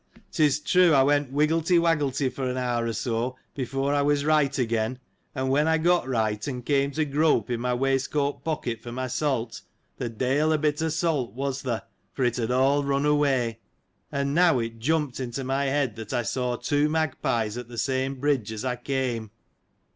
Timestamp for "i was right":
3.93-4.57